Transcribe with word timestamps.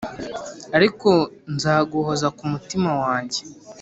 Ariko 0.77 1.09
nzaguhoza 1.53 2.27
kumutima 2.37 2.89
wajye 3.01 3.41